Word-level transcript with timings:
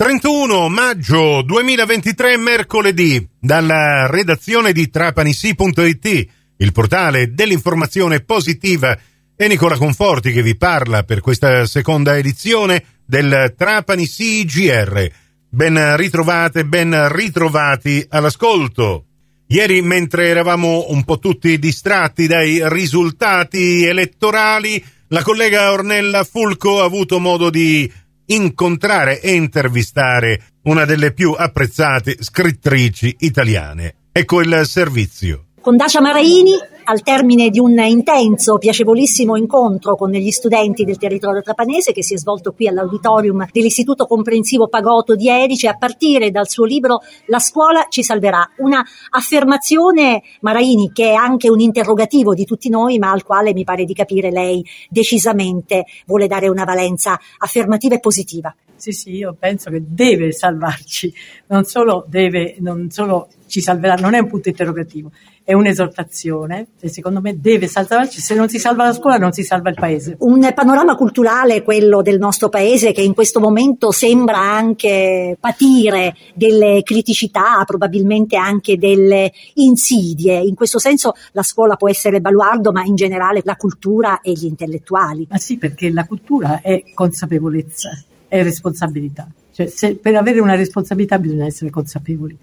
31 0.00 0.70
maggio 0.70 1.42
2023, 1.42 2.38
mercoledì, 2.38 3.28
dalla 3.38 4.06
redazione 4.06 4.72
di 4.72 4.88
trapanisi.it, 4.88 6.26
il 6.56 6.72
portale 6.72 7.34
dell'informazione 7.34 8.20
positiva, 8.20 8.98
è 9.36 9.46
Nicola 9.46 9.76
Conforti 9.76 10.32
che 10.32 10.40
vi 10.40 10.56
parla 10.56 11.02
per 11.02 11.20
questa 11.20 11.66
seconda 11.66 12.16
edizione 12.16 12.82
del 13.04 13.52
Trapani 13.54 14.06
CGR. 14.06 15.06
Ben 15.50 15.96
ritrovate, 15.98 16.64
ben 16.64 17.12
ritrovati 17.12 18.02
all'ascolto. 18.08 19.04
Ieri, 19.48 19.82
mentre 19.82 20.28
eravamo 20.28 20.86
un 20.88 21.04
po' 21.04 21.18
tutti 21.18 21.58
distratti 21.58 22.26
dai 22.26 22.58
risultati 22.70 23.84
elettorali, 23.84 24.82
la 25.08 25.22
collega 25.22 25.72
Ornella 25.72 26.24
Fulco 26.24 26.80
ha 26.80 26.84
avuto 26.84 27.18
modo 27.18 27.50
di 27.50 27.92
incontrare 28.32 29.20
e 29.20 29.34
intervistare 29.34 30.40
una 30.62 30.84
delle 30.84 31.12
più 31.12 31.34
apprezzate 31.36 32.16
scrittrici 32.20 33.16
italiane. 33.20 33.94
Ecco 34.12 34.40
il 34.40 34.62
servizio. 34.66 35.46
Con 35.60 35.76
Dacia 35.76 36.00
Maraini, 36.00 36.52
al 36.90 37.02
termine 37.02 37.50
di 37.50 37.60
un 37.60 37.78
intenso, 37.78 38.58
piacevolissimo 38.58 39.36
incontro 39.36 39.94
con 39.94 40.10
gli 40.10 40.30
studenti 40.32 40.82
del 40.82 40.98
territorio 40.98 41.40
trapanese 41.40 41.92
che 41.92 42.02
si 42.02 42.14
è 42.14 42.18
svolto 42.18 42.52
qui 42.52 42.66
all'auditorium 42.66 43.46
dell'Istituto 43.52 44.06
Comprensivo 44.06 44.66
Pagotto 44.66 45.14
di 45.14 45.28
Erice, 45.28 45.68
a 45.68 45.76
partire 45.76 46.32
dal 46.32 46.48
suo 46.48 46.64
libro 46.64 46.98
La 47.26 47.38
scuola 47.38 47.86
ci 47.88 48.02
salverà. 48.02 48.54
Una 48.56 48.84
affermazione, 49.10 50.20
Maraini, 50.40 50.90
che 50.92 51.10
è 51.10 51.14
anche 51.14 51.48
un 51.48 51.60
interrogativo 51.60 52.34
di 52.34 52.44
tutti 52.44 52.68
noi, 52.68 52.98
ma 52.98 53.12
al 53.12 53.22
quale 53.22 53.52
mi 53.52 53.62
pare 53.62 53.84
di 53.84 53.94
capire 53.94 54.32
lei 54.32 54.66
decisamente 54.88 55.84
vuole 56.06 56.26
dare 56.26 56.48
una 56.48 56.64
valenza 56.64 57.16
affermativa 57.38 57.94
e 57.94 58.00
positiva. 58.00 58.52
Sì, 58.80 58.92
sì, 58.92 59.10
io 59.16 59.36
penso 59.38 59.68
che 59.68 59.82
deve 59.86 60.32
salvarci, 60.32 61.12
non 61.48 61.64
solo 61.64 62.06
deve, 62.08 62.56
non 62.60 62.90
solo 62.90 63.28
ci 63.46 63.60
salverà, 63.60 63.96
non 63.96 64.14
è 64.14 64.20
un 64.20 64.26
punto 64.26 64.48
interrogativo, 64.48 65.10
è 65.50 65.52
un'esortazione 65.52 66.68
e 66.78 66.88
secondo 66.88 67.20
me 67.20 67.40
deve 67.40 67.66
salvarci, 67.66 68.20
se 68.20 68.36
non 68.36 68.48
si 68.48 68.60
salva 68.60 68.84
la 68.84 68.92
scuola 68.92 69.16
non 69.16 69.32
si 69.32 69.42
salva 69.42 69.70
il 69.70 69.74
paese. 69.74 70.14
Un 70.20 70.48
panorama 70.54 70.94
culturale, 70.94 71.64
quello 71.64 72.02
del 72.02 72.18
nostro 72.18 72.48
paese, 72.48 72.92
che 72.92 73.02
in 73.02 73.14
questo 73.14 73.40
momento 73.40 73.90
sembra 73.90 74.38
anche 74.38 75.36
patire 75.40 76.14
delle 76.34 76.82
criticità, 76.84 77.64
probabilmente 77.66 78.36
anche 78.36 78.76
delle 78.76 79.32
insidie. 79.54 80.38
In 80.38 80.54
questo 80.54 80.78
senso 80.78 81.14
la 81.32 81.42
scuola 81.42 81.74
può 81.74 81.88
essere 81.88 82.20
baluardo, 82.20 82.70
ma 82.70 82.84
in 82.84 82.94
generale 82.94 83.40
la 83.42 83.56
cultura 83.56 84.20
e 84.20 84.30
gli 84.30 84.44
intellettuali. 84.44 85.26
Ma 85.28 85.38
sì, 85.38 85.58
perché 85.58 85.90
la 85.90 86.06
cultura 86.06 86.60
è 86.62 86.84
consapevolezza 86.94 87.90
è 88.28 88.44
responsabilità. 88.44 89.28
Cioè, 89.52 89.66
se, 89.66 89.96
per 89.96 90.14
avere 90.14 90.38
una 90.38 90.54
responsabilità 90.54 91.18
bisogna 91.18 91.46
essere 91.46 91.70
consapevoli 91.70 92.38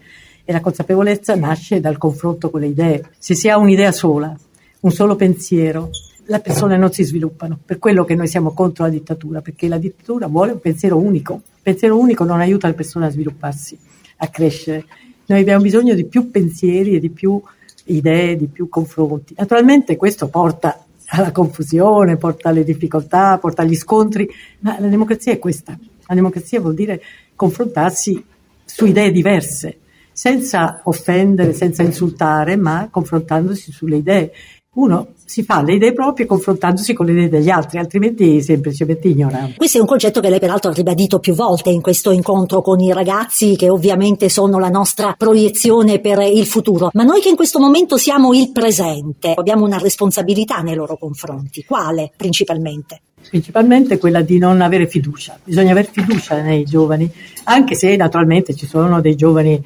e 0.49 0.53
la 0.53 0.61
consapevolezza 0.61 1.35
nasce 1.35 1.81
dal 1.81 1.97
confronto 1.97 2.49
con 2.49 2.61
le 2.61 2.67
idee. 2.67 3.09
Se 3.17 3.35
si 3.35 3.49
ha 3.49 3.57
un'idea 3.57 3.91
sola, 3.91 4.33
un 4.79 4.91
solo 4.91 5.17
pensiero, 5.17 5.89
le 6.25 6.39
persone 6.39 6.77
non 6.77 6.89
si 6.89 7.03
sviluppano. 7.03 7.59
Per 7.65 7.79
quello 7.79 8.05
che 8.05 8.15
noi 8.15 8.29
siamo 8.29 8.53
contro 8.53 8.85
la 8.85 8.89
dittatura, 8.89 9.41
perché 9.41 9.67
la 9.67 9.77
dittatura 9.77 10.27
vuole 10.27 10.53
un 10.53 10.61
pensiero 10.61 10.95
unico. 10.95 11.33
Il 11.33 11.61
pensiero 11.63 11.99
unico 11.99 12.23
non 12.23 12.39
aiuta 12.39 12.69
le 12.69 12.75
persone 12.75 13.07
a 13.07 13.09
svilupparsi, 13.09 13.77
a 14.19 14.29
crescere. 14.29 14.85
Noi 15.25 15.41
abbiamo 15.41 15.61
bisogno 15.61 15.93
di 15.93 16.05
più 16.05 16.31
pensieri 16.31 16.95
e 16.95 16.99
di 17.01 17.09
più 17.09 17.41
idee, 17.87 18.37
di 18.37 18.47
più 18.47 18.69
confronti. 18.69 19.35
Naturalmente 19.37 19.97
questo 19.97 20.29
porta 20.29 20.81
alla 21.07 21.33
confusione, 21.33 22.15
porta 22.15 22.47
alle 22.47 22.63
difficoltà, 22.63 23.37
porta 23.37 23.63
agli 23.63 23.75
scontri, 23.75 24.29
ma 24.59 24.79
la 24.79 24.87
democrazia 24.87 25.33
è 25.33 25.39
questa. 25.39 25.77
La 26.05 26.15
democrazia 26.15 26.61
vuol 26.61 26.73
dire 26.73 27.01
confrontarsi 27.35 28.23
su 28.63 28.85
idee 28.85 29.11
diverse, 29.11 29.79
senza 30.17 30.81
offendere, 30.85 31.53
senza 31.53 31.83
insultare, 31.83 32.55
ma 32.55 32.87
confrontandosi 32.89 33.71
sulle 33.71 33.97
idee 33.97 34.31
uno 34.73 35.09
si 35.25 35.43
fa 35.43 35.61
le 35.61 35.73
idee 35.73 35.93
proprie 35.93 36.25
confrontandosi 36.25 36.93
con 36.93 37.05
le 37.05 37.11
idee 37.11 37.29
degli 37.29 37.49
altri, 37.49 37.77
altrimenti 37.77 38.41
semplicemente 38.41 39.07
ignora. 39.07 39.49
Questo 39.55 39.77
è 39.77 39.81
un 39.81 39.87
concetto 39.87 40.19
che 40.19 40.29
lei 40.29 40.39
peraltro 40.39 40.71
ha 40.71 40.73
ribadito 40.73 41.19
più 41.19 41.33
volte 41.33 41.69
in 41.69 41.81
questo 41.81 42.11
incontro 42.11 42.61
con 42.61 42.79
i 42.79 42.93
ragazzi 42.93 43.55
che 43.55 43.69
ovviamente 43.69 44.29
sono 44.29 44.57
la 44.57 44.69
nostra 44.69 45.13
proiezione 45.17 45.99
per 45.99 46.19
il 46.21 46.45
futuro, 46.45 46.89
ma 46.93 47.03
noi 47.03 47.21
che 47.21 47.29
in 47.29 47.35
questo 47.35 47.59
momento 47.59 47.97
siamo 47.97 48.33
il 48.33 48.51
presente, 48.51 49.33
abbiamo 49.35 49.65
una 49.65 49.77
responsabilità 49.77 50.61
nei 50.61 50.75
loro 50.75 50.97
confronti. 50.97 51.63
Quale 51.63 52.11
principalmente? 52.15 53.01
Principalmente 53.29 53.97
quella 53.97 54.21
di 54.21 54.37
non 54.37 54.61
avere 54.61 54.87
fiducia. 54.87 55.37
Bisogna 55.43 55.71
avere 55.71 55.89
fiducia 55.91 56.41
nei 56.41 56.63
giovani, 56.63 57.11
anche 57.45 57.75
se 57.75 57.95
naturalmente 57.95 58.55
ci 58.55 58.65
sono 58.65 59.01
dei 59.01 59.15
giovani 59.15 59.61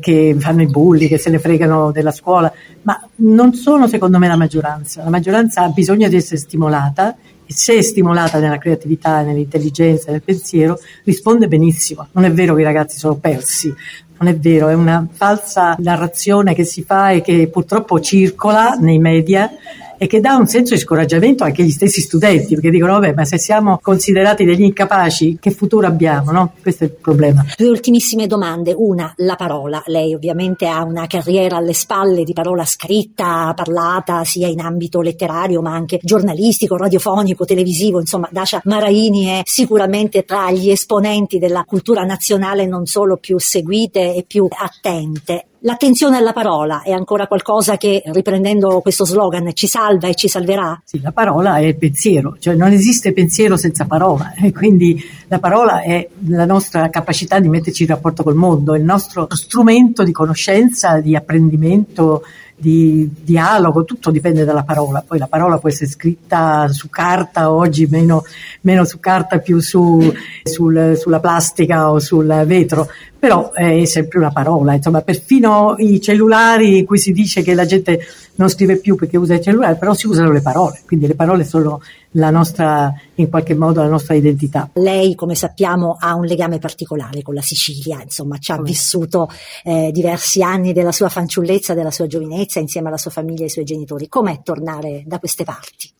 che 0.00 0.36
fanno 0.38 0.62
i 0.62 0.66
bulli, 0.66 1.08
che 1.08 1.18
se 1.18 1.30
ne 1.30 1.38
fregano 1.38 1.90
della 1.90 2.12
scuola, 2.12 2.52
ma 2.82 3.00
non 3.16 3.54
sono 3.54 3.88
secondo 3.88 4.18
me 4.18 4.28
la 4.28 4.36
maggioranza. 4.36 5.02
La 5.02 5.10
maggioranza 5.10 5.62
ha 5.62 5.68
bisogno 5.68 6.08
di 6.08 6.16
essere 6.16 6.36
stimolata 6.36 7.16
e 7.46 7.52
se 7.52 7.74
è 7.74 7.82
stimolata 7.82 8.38
nella 8.38 8.58
creatività, 8.58 9.22
nell'intelligenza, 9.22 10.10
nel 10.10 10.22
pensiero, 10.22 10.78
risponde 11.04 11.48
benissimo. 11.48 12.08
Non 12.12 12.24
è 12.24 12.32
vero 12.32 12.54
che 12.54 12.60
i 12.60 12.64
ragazzi 12.64 12.98
sono 12.98 13.16
persi, 13.16 13.72
non 14.18 14.28
è 14.28 14.36
vero, 14.36 14.68
è 14.68 14.74
una 14.74 15.06
falsa 15.10 15.76
narrazione 15.78 16.54
che 16.54 16.64
si 16.64 16.82
fa 16.82 17.10
e 17.10 17.20
che 17.20 17.48
purtroppo 17.48 18.00
circola 18.00 18.74
nei 18.74 18.98
media 18.98 19.50
e 19.98 20.06
che 20.06 20.20
dà 20.20 20.36
un 20.36 20.46
senso 20.46 20.74
di 20.74 20.80
scoraggiamento 20.80 21.44
anche 21.44 21.62
agli 21.62 21.70
stessi 21.70 22.00
studenti, 22.00 22.54
perché 22.54 22.70
dicono, 22.70 22.92
vabbè, 22.94 23.14
ma 23.14 23.24
se 23.24 23.38
siamo 23.38 23.78
considerati 23.82 24.44
degli 24.44 24.62
incapaci, 24.62 25.38
che 25.40 25.50
futuro 25.50 25.86
abbiamo, 25.86 26.30
no? 26.30 26.52
Questo 26.60 26.84
è 26.84 26.86
il 26.86 26.94
problema. 26.94 27.44
Due 27.56 27.68
ultimissime 27.68 28.26
domande. 28.26 28.74
Una, 28.76 29.12
la 29.18 29.36
parola. 29.36 29.82
Lei 29.86 30.14
ovviamente 30.14 30.66
ha 30.66 30.82
una 30.84 31.06
carriera 31.06 31.56
alle 31.56 31.74
spalle 31.74 32.24
di 32.24 32.32
parola 32.32 32.64
scritta, 32.64 33.52
parlata, 33.54 34.24
sia 34.24 34.48
in 34.48 34.60
ambito 34.60 35.00
letterario, 35.00 35.60
ma 35.62 35.72
anche 35.72 35.98
giornalistico, 36.02 36.76
radiofonico, 36.76 37.44
televisivo, 37.44 38.00
insomma, 38.00 38.28
Dacia 38.30 38.60
Maraini 38.64 39.26
è 39.26 39.40
sicuramente 39.44 40.24
tra 40.24 40.50
gli 40.50 40.70
esponenti 40.70 41.38
della 41.38 41.64
cultura 41.64 42.02
nazionale 42.04 42.66
non 42.66 42.86
solo 42.86 43.16
più 43.16 43.38
seguite 43.38 44.14
e 44.14 44.24
più 44.26 44.48
attente. 44.50 45.46
L'attenzione 45.66 46.18
alla 46.18 46.34
parola 46.34 46.82
è 46.82 46.90
ancora 46.90 47.26
qualcosa 47.26 47.78
che, 47.78 48.02
riprendendo 48.04 48.82
questo 48.82 49.06
slogan, 49.06 49.54
ci 49.54 49.66
salva 49.66 50.08
e 50.08 50.14
ci 50.14 50.28
salverà? 50.28 50.78
Sì, 50.84 51.00
la 51.00 51.10
parola 51.10 51.56
è 51.56 51.62
il 51.62 51.76
pensiero, 51.78 52.36
cioè 52.38 52.54
non 52.54 52.70
esiste 52.70 53.14
pensiero 53.14 53.56
senza 53.56 53.86
parola 53.86 54.34
e 54.36 54.52
quindi 54.52 55.02
la 55.28 55.38
parola 55.38 55.80
è 55.80 56.06
la 56.26 56.44
nostra 56.44 56.90
capacità 56.90 57.40
di 57.40 57.48
metterci 57.48 57.84
in 57.84 57.88
rapporto 57.88 58.22
col 58.22 58.34
mondo, 58.34 58.74
il 58.74 58.84
nostro 58.84 59.26
strumento 59.30 60.02
di 60.02 60.12
conoscenza, 60.12 61.00
di 61.00 61.16
apprendimento, 61.16 62.24
di 62.56 63.10
dialogo, 63.22 63.84
tutto 63.84 64.10
dipende 64.10 64.44
dalla 64.44 64.62
parola. 64.62 65.02
Poi 65.06 65.18
la 65.18 65.26
parola 65.26 65.58
può 65.58 65.68
essere 65.68 65.90
scritta 65.90 66.68
su 66.68 66.88
carta, 66.88 67.50
oggi 67.50 67.86
meno, 67.86 68.24
meno 68.62 68.84
su 68.84 69.00
carta, 69.00 69.38
più 69.38 69.60
su, 69.60 70.12
sul, 70.42 70.96
sulla 70.96 71.20
plastica 71.20 71.90
o 71.90 71.98
sul 71.98 72.44
vetro, 72.46 72.88
però 73.18 73.52
è 73.52 73.84
sempre 73.84 74.18
una 74.18 74.30
parola, 74.30 74.74
insomma, 74.74 75.00
perfino 75.00 75.74
i 75.78 76.00
cellulari 76.00 76.78
in 76.78 76.84
cui 76.86 76.98
si 76.98 77.12
dice 77.12 77.42
che 77.42 77.54
la 77.54 77.64
gente 77.64 78.00
non 78.36 78.48
scrive 78.48 78.76
più 78.76 78.96
perché 78.96 79.16
usa 79.16 79.34
il 79.34 79.40
cellulare, 79.40 79.76
però 79.76 79.94
si 79.94 80.06
usano 80.06 80.30
le 80.30 80.42
parole, 80.42 80.80
quindi 80.86 81.06
le 81.06 81.14
parole 81.14 81.44
sono 81.44 81.80
la 82.16 82.30
nostra, 82.30 82.92
in 83.14 83.28
qualche 83.28 83.54
modo, 83.54 83.82
la 83.82 83.88
nostra 83.88 84.14
identità. 84.14 84.70
Lei, 84.74 85.14
come 85.14 85.34
sappiamo, 85.34 85.96
ha 85.98 86.14
un 86.14 86.24
legame 86.24 86.58
particolare 86.58 87.22
con 87.22 87.34
la 87.34 87.40
Sicilia, 87.40 88.00
insomma, 88.02 88.38
ci 88.38 88.52
ha 88.52 88.60
mm. 88.60 88.64
vissuto 88.64 89.30
eh, 89.62 89.90
diversi 89.92 90.42
anni 90.42 90.72
della 90.72 90.92
sua 90.92 91.08
fanciullezza, 91.08 91.74
della 91.74 91.90
sua 91.90 92.06
giovinezza, 92.06 92.60
insieme 92.60 92.88
alla 92.88 92.98
sua 92.98 93.10
famiglia 93.10 93.40
e 93.40 93.44
ai 93.44 93.50
suoi 93.50 93.64
genitori. 93.64 94.08
Com'è 94.08 94.40
tornare 94.42 95.02
da 95.06 95.18
queste 95.18 95.44
parti? 95.44 95.90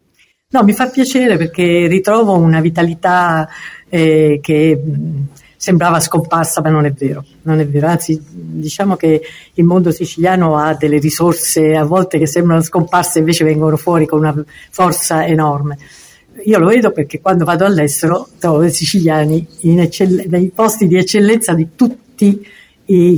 No, 0.54 0.62
mi 0.62 0.72
fa 0.72 0.86
piacere 0.86 1.36
perché 1.36 1.88
ritrovo 1.88 2.36
una 2.36 2.60
vitalità 2.60 3.48
eh, 3.88 4.38
che 4.42 4.80
sembrava 5.56 5.98
scomparsa, 5.98 6.60
ma 6.60 6.68
non 6.68 6.84
è 6.84 6.92
vero, 6.92 7.24
non 7.42 7.58
è 7.58 7.66
vero, 7.66 7.86
anzi 7.86 8.20
diciamo 8.22 8.96
che 8.96 9.22
il 9.54 9.64
mondo 9.64 9.90
siciliano 9.90 10.58
ha 10.58 10.74
delle 10.74 10.98
risorse 10.98 11.74
a 11.74 11.84
volte 11.84 12.18
che 12.18 12.26
sembrano 12.26 12.60
scomparse 12.60 13.20
invece 13.20 13.44
vengono 13.44 13.78
fuori 13.78 14.04
con 14.06 14.18
una 14.18 14.44
forza 14.70 15.26
enorme. 15.26 15.78
Io 16.44 16.58
lo 16.58 16.66
vedo 16.66 16.90
perché 16.90 17.20
quando 17.20 17.44
vado 17.44 17.64
all'estero 17.64 18.28
trovo 18.38 18.64
i 18.64 18.70
siciliani 18.70 19.46
eccell- 19.62 20.26
nei 20.26 20.50
posti 20.54 20.86
di 20.86 20.98
eccellenza 20.98 21.54
di 21.54 21.68
tutti 21.74 22.26
i 22.26 22.46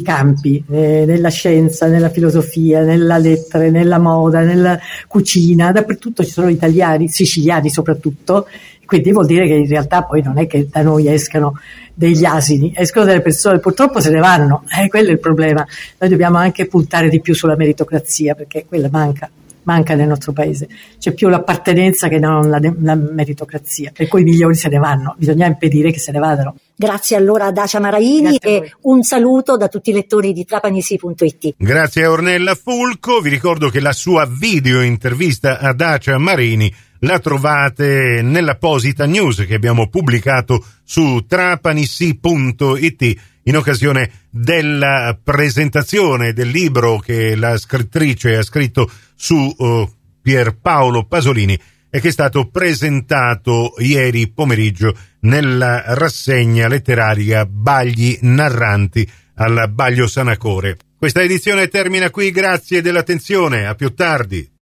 campi, 0.03 0.63
eh, 0.71 1.05
nella 1.07 1.29
scienza, 1.29 1.87
nella 1.87 2.09
filosofia, 2.09 2.83
nella 2.83 3.19
lettera, 3.19 3.69
nella 3.69 3.99
moda, 3.99 4.41
nella 4.41 4.79
cucina, 5.09 5.73
dappertutto 5.73 6.25
ci 6.25 6.31
sono 6.31 6.49
italiani, 6.49 7.09
siciliani 7.09 7.69
soprattutto, 7.69 8.47
quindi 8.87 9.11
vuol 9.13 9.27
dire 9.27 9.47
che 9.47 9.55
in 9.55 9.67
realtà 9.67 10.03
poi 10.05 10.23
non 10.23 10.39
è 10.39 10.47
che 10.47 10.69
da 10.71 10.83
noi 10.83 11.09
escano 11.09 11.59
degli 11.93 12.25
asini, 12.25 12.73
escono 12.77 13.05
delle 13.05 13.21
persone, 13.21 13.59
purtroppo 13.59 14.01
se 14.01 14.11
ne 14.11 14.21
vanno, 14.21 14.63
eh, 14.81 14.89
quello 14.89 15.09
è 15.09 15.13
il 15.13 15.19
problema. 15.19 15.67
Noi 15.99 16.11
dobbiamo 16.11 16.39
anche 16.39 16.67
puntare 16.67 17.09
di 17.09 17.21
più 17.21 17.35
sulla 17.35 17.57
meritocrazia 17.57 18.35
perché 18.35 18.65
quella 18.67 18.89
manca. 18.91 19.29
Manca 19.67 19.95
nel 19.95 20.09
nostro 20.09 20.33
paese. 20.33 20.69
C'è 20.99 21.13
più 21.13 21.29
l'appartenenza 21.29 22.09
che 22.09 22.19
non 22.19 22.49
la, 22.49 22.59
la 22.81 22.95
meritocrazia, 22.95 23.93
per 23.95 24.09
cui 24.09 24.23
i 24.23 24.25
migliori 24.25 24.55
se 24.55 24.69
ne 24.69 24.79
vanno, 24.79 25.15
bisogna 25.19 25.47
impedire 25.47 25.91
che 25.93 25.99
se 25.99 26.13
ne 26.13 26.19
vadano. 26.19 26.57
Grazie 26.75 27.17
allora 27.17 27.47
a 27.47 27.53
Dacia 27.53 27.81
Maraini 27.81 28.37
e 28.37 28.73
un 28.83 29.03
saluto 29.03 29.57
da 29.57 29.69
tutti 29.69 29.91
i 29.91 29.93
lettori 29.93 30.33
di 30.33 30.45
trapanisi.it. 30.45 31.55
Grazie 31.57 32.05
a 32.05 32.11
Ornella 32.11 32.55
Fulco, 32.55 33.21
vi 33.21 33.31
ricordo 33.31 33.69
che 33.69 33.81
la 33.81 33.93
sua 33.93 34.27
video 34.27 34.83
intervista 34.83 35.59
a 35.59 35.73
Dacia 35.73 36.19
Marini 36.19 36.73
la 37.01 37.19
trovate 37.19 38.21
nell'apposita 38.23 39.05
news 39.07 39.45
che 39.47 39.55
abbiamo 39.55 39.89
pubblicato 39.89 40.65
su 40.83 41.25
trapanissi.it 41.27 43.17
in 43.47 43.57
occasione 43.57 44.11
della 44.31 45.19
presentazione 45.23 46.33
del 46.33 46.49
libro 46.49 46.99
che 46.99 47.35
la 47.35 47.57
scrittrice 47.59 48.37
ha 48.37 48.43
scritto 48.43 48.91
su 49.15 49.55
uh, 49.57 49.91
Pierpaolo 50.21 51.05
Pasolini 51.05 51.59
e 51.89 52.01
che 52.01 52.09
è 52.09 52.13
stato 52.13 52.49
presentato 52.49 53.75
ieri 53.79 54.29
pomeriggio 54.29 54.95
nella 55.21 55.83
rassegna 55.95 56.69
letteraria 56.69 57.47
Bagli 57.47 58.19
narranti 58.23 59.09
al 59.37 59.71
Baglio 59.71 60.07
Sanacore. 60.07 60.77
Questa 60.99 61.23
edizione 61.23 61.69
termina 61.69 62.11
qui, 62.11 62.31
grazie 62.31 62.83
dell'attenzione, 62.83 63.67
a 63.67 63.75
più 63.75 63.95
tardi. 63.95 64.56